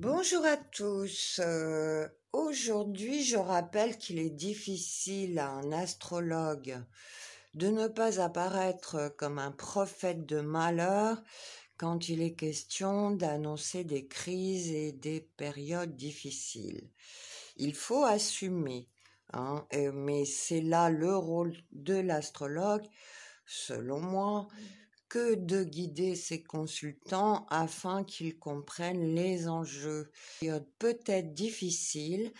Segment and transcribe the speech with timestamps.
[0.00, 1.40] Bonjour à tous.
[1.44, 6.80] Euh, aujourd'hui, je rappelle qu'il est difficile à un astrologue
[7.54, 11.20] de ne pas apparaître comme un prophète de malheur
[11.78, 16.88] quand il est question d'annoncer des crises et des périodes difficiles.
[17.56, 18.86] Il faut assumer,
[19.32, 22.86] hein, mais c'est là le rôle de l'astrologue,
[23.46, 24.46] selon moi,
[25.08, 30.10] que de guider ses consultants afin qu'ils comprennent les enjeux.
[30.78, 32.32] Peut-être difficile,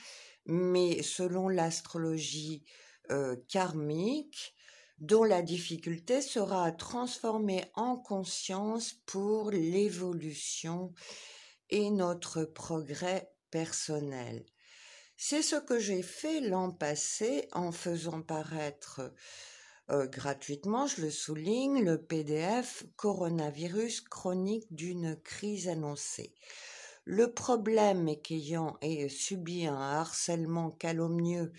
[0.47, 2.65] mais selon l'astrologie
[3.11, 4.55] euh, karmique,
[4.98, 10.92] dont la difficulté sera à transformer en conscience pour l'évolution
[11.70, 14.45] et notre progrès personnel.
[15.16, 19.12] C'est ce que j'ai fait l'an passé en faisant paraître
[19.91, 26.34] euh, gratuitement, je le souligne, le PDF Coronavirus chronique d'une crise annoncée.
[27.05, 28.77] Le problème est qu'ayant
[29.09, 31.53] subi un harcèlement calomnieux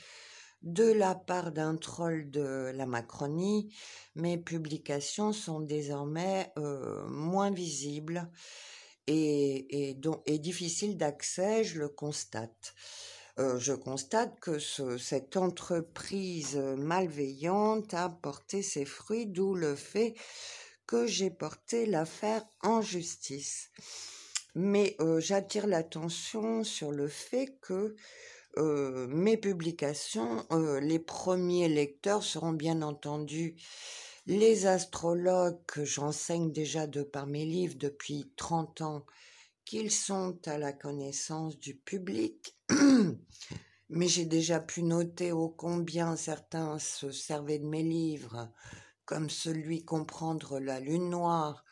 [0.62, 3.74] de la part d'un troll de la Macronie,
[4.16, 8.30] mes publications sont désormais euh, moins visibles
[9.08, 9.96] et,
[10.28, 12.76] et difficiles d'accès, je le constate.
[13.40, 20.14] Euh, je constate que cette entreprise malveillante a porté ses fruits, d'où le fait
[20.86, 23.70] que j'ai porté l'affaire en justice.
[24.56, 27.96] Mais euh, j'attire l'attention sur le fait que
[28.58, 30.46] euh, mes publications,
[30.82, 33.56] les premiers lecteurs seront bien entendu
[34.26, 39.06] les astrologues que j'enseigne déjà de par mes livres depuis 30 ans
[39.64, 42.59] qu'ils sont à la connaissance du public,
[43.90, 48.52] mais j'ai déjà pu noter ô combien certains se servaient de mes livres,
[49.06, 51.66] comme celui Comprendre la lune noire,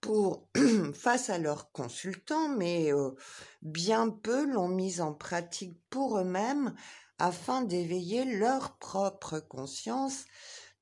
[0.00, 0.48] pour
[0.94, 3.10] face à leurs consultants, mais euh,
[3.62, 6.74] bien peu l'ont mis en pratique pour eux-mêmes
[7.18, 10.24] afin d'éveiller leur propre conscience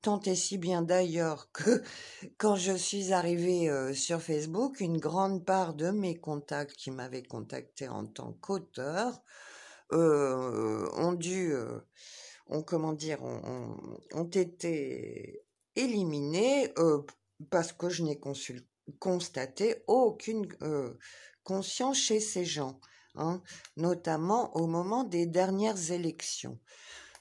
[0.01, 1.83] Tant et si bien d'ailleurs que
[2.37, 7.23] quand je suis arrivée euh, sur Facebook, une grande part de mes contacts qui m'avaient
[7.23, 9.21] contacté en tant qu'auteur
[9.91, 11.79] euh, ont dû, euh,
[12.47, 15.43] ont comment dire, ont, été
[15.75, 16.73] éliminés
[17.49, 18.19] parce que je n'ai
[18.99, 20.47] constaté aucune
[21.43, 22.79] conscience chez ces gens,
[23.15, 23.41] hein,
[23.75, 26.59] notamment au moment des dernières élections.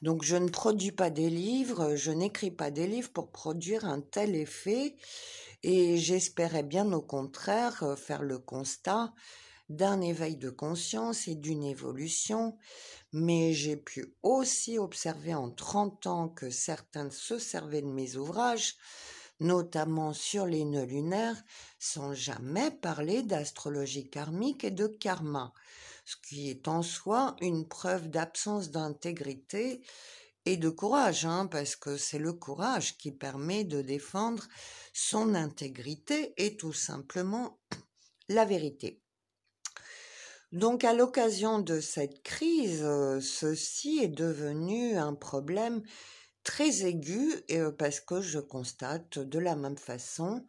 [0.00, 4.00] Donc je ne produis pas des livres, je n'écris pas des livres pour produire un
[4.00, 4.94] tel effet
[5.64, 9.12] et j'espérais bien au contraire euh, faire le constat
[9.68, 12.56] d'un éveil de conscience et d'une évolution,
[13.12, 18.76] mais j'ai pu aussi observer en 30 ans que certains se servaient de mes ouvrages,
[19.40, 21.42] notamment sur les nœuds lunaires,
[21.78, 25.52] sans jamais parler d'astrologie karmique et de karma
[26.08, 29.82] ce qui est en soi une preuve d'absence d'intégrité
[30.46, 34.48] et de courage, hein, parce que c'est le courage qui permet de défendre
[34.94, 37.60] son intégrité et tout simplement
[38.30, 39.02] la vérité.
[40.50, 45.82] Donc à l'occasion de cette crise, euh, ceci est devenu un problème
[46.42, 50.46] très aigu euh, parce que je constate de la même façon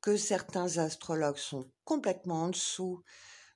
[0.00, 3.02] que certains astrologues sont complètement en dessous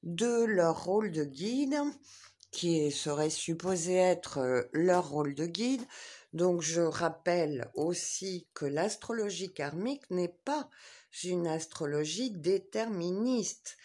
[0.03, 1.77] de leur rôle de guide,
[2.51, 5.83] qui serait supposé être euh, leur rôle de guide.
[6.33, 10.69] Donc je rappelle aussi que l'astrologie karmique n'est pas
[11.25, 13.77] une astrologie déterministe.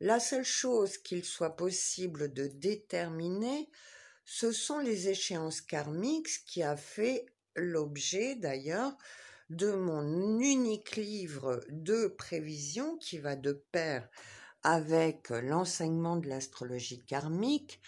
[0.00, 3.68] La seule chose qu'il soit possible de déterminer,
[4.24, 7.26] ce sont les échéances karmiques, ce qui a fait
[7.56, 8.96] l'objet d'ailleurs
[9.50, 14.08] de mon unique livre de prévision qui va de pair
[14.62, 17.80] avec l'enseignement de l'astrologie karmique,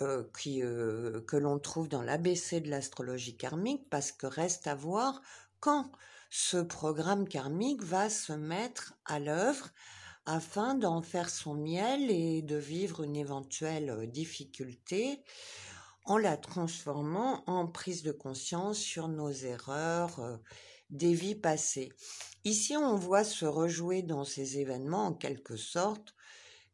[0.00, 5.20] euh, euh, que l'on trouve dans l'ABC de l'astrologie karmique, parce que reste à voir
[5.60, 5.90] quand
[6.30, 9.70] ce programme karmique va se mettre à l'œuvre
[10.26, 15.22] afin d'en faire son miel et de vivre une éventuelle euh, difficulté
[16.04, 20.38] en la transformant en prise de conscience sur nos erreurs
[20.90, 21.92] des vies passées.
[22.44, 26.14] Ici, on voit se rejouer dans ces événements, en quelque sorte,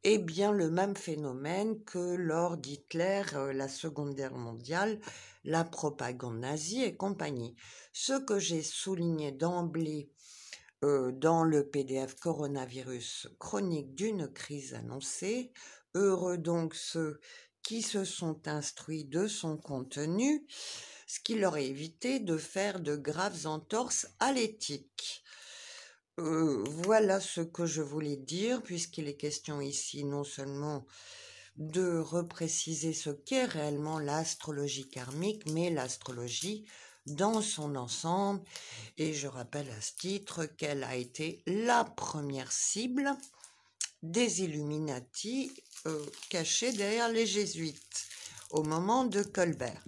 [0.05, 5.01] eh bien le même phénomène que lors d'Hitler, euh, la Seconde Guerre mondiale,
[5.45, 7.57] la propagande nazie et compagnie.
[7.93, 10.11] Ce que j'ai souligné d'emblée
[10.85, 15.53] euh, dans le PDF Coronavirus chronique d'une crise annoncée,
[15.95, 17.19] heureux donc ceux
[17.65, 20.47] qui se sont instruits de son contenu,
[21.07, 25.25] ce qui leur a évité de faire de graves entorses à l'éthique.
[26.19, 30.87] euh, voilà ce que je voulais dire, puisqu'il est question ici non seulement
[31.57, 36.65] de repréciser ce qu'est réellement l'astrologie karmique, mais l'astrologie
[37.07, 38.43] dans son ensemble.
[38.97, 43.17] Et je rappelle à ce titre qu'elle a été la première cible
[44.05, 45.51] des Illuminati
[45.87, 48.06] euh, cachés derrière les jésuites
[48.51, 49.83] au moment de Colbert.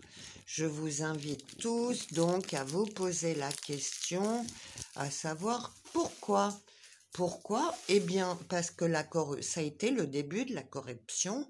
[0.46, 4.46] Je vous invite tous donc à vous poser la question,
[4.94, 6.58] à savoir pourquoi.
[7.12, 7.74] Pourquoi?
[7.88, 9.06] Eh bien, parce que la
[9.42, 11.46] ça a été le début de la corruption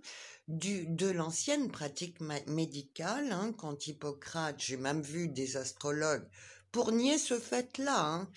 [0.49, 6.27] de l'ancienne pratique médicale, hein, quand Hippocrate, j'ai même vu des astrologues
[6.73, 8.31] pour nier ce fait-là, hein,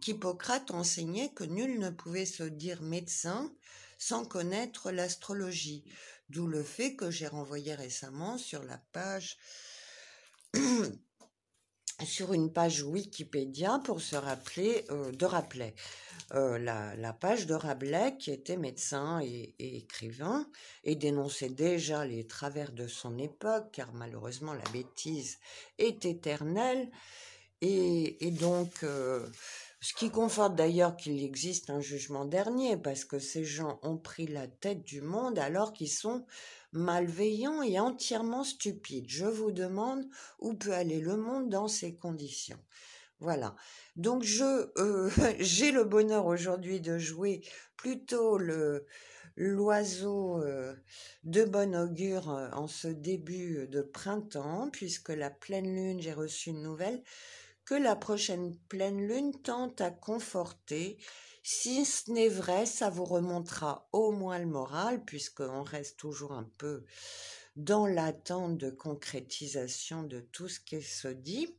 [0.00, 3.52] qu'Hippocrate enseignait que nul ne pouvait se dire médecin
[3.98, 5.84] sans connaître l'astrologie,
[6.28, 9.38] d'où le fait que j'ai renvoyé récemment sur la page
[12.04, 15.74] sur une page Wikipédia pour se rappeler euh, de Rabelais.
[16.34, 20.46] Euh, la, page de Rabelais qui était médecin et, écrivain
[20.82, 25.38] et dénonçait déjà les travers de son époque car malheureusement la bêtise
[25.78, 26.90] est éternelle
[27.62, 29.24] et, donc euh,
[29.80, 34.26] ce qui conforte d'ailleurs qu'il existe un jugement dernier parce que ces gens ont pris
[34.26, 36.26] la tête du monde alors qu'ils sont
[36.72, 39.04] malveillant et entièrement stupide.
[39.08, 40.04] Je vous demande
[40.40, 42.58] où peut aller le monde dans ces conditions.
[43.20, 43.54] Voilà.
[43.94, 47.42] Donc je euh, j'ai le bonheur aujourd'hui de jouer
[47.76, 48.86] plutôt le
[49.36, 50.74] l'oiseau euh,
[51.22, 56.62] de bon augure en ce début de printemps puisque la pleine lune, j'ai reçu une
[56.62, 57.02] nouvelle
[57.74, 60.98] la prochaine pleine lune tente à conforter
[61.44, 66.48] si ce n'est vrai, ça vous remontera au moins le moral, puisqu'on reste toujours un
[66.56, 66.84] peu
[67.56, 71.56] dans l'attente de concrétisation de tout ce qui se dit.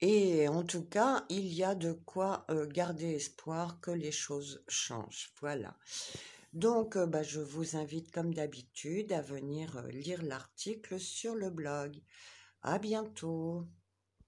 [0.00, 4.62] Et en tout cas, il y a de quoi euh, garder espoir que les choses
[4.68, 5.32] changent.
[5.40, 5.76] Voilà.
[6.52, 11.50] Donc, euh, bah, je vous invite comme d'habitude à venir euh, lire l'article sur le
[11.50, 12.00] blog.
[12.62, 13.64] À bientôt.